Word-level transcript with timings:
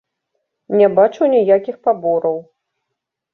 Не 0.79 0.87
бачу 0.99 1.23
ніякіх 1.33 1.77
пабораў. 1.89 2.41